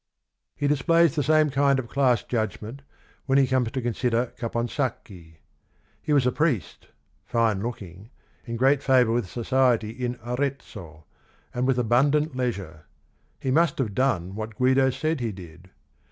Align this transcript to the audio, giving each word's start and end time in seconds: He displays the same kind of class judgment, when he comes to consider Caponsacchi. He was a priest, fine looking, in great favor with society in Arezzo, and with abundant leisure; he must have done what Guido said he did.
He 0.55 0.65
displays 0.65 1.13
the 1.13 1.21
same 1.21 1.51
kind 1.51 1.77
of 1.77 1.87
class 1.87 2.23
judgment, 2.23 2.81
when 3.27 3.37
he 3.37 3.45
comes 3.45 3.69
to 3.71 3.83
consider 3.83 4.33
Caponsacchi. 4.39 5.37
He 6.01 6.11
was 6.11 6.25
a 6.25 6.31
priest, 6.31 6.87
fine 7.23 7.61
looking, 7.61 8.09
in 8.45 8.55
great 8.57 8.81
favor 8.81 9.11
with 9.11 9.29
society 9.29 9.91
in 9.91 10.17
Arezzo, 10.25 11.05
and 11.53 11.67
with 11.67 11.77
abundant 11.77 12.35
leisure; 12.35 12.85
he 13.39 13.51
must 13.51 13.77
have 13.77 13.93
done 13.93 14.33
what 14.33 14.55
Guido 14.55 14.89
said 14.89 15.19
he 15.19 15.31
did. 15.31 15.69